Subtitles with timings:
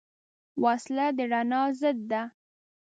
[0.63, 2.21] وسله د رڼا ضد ده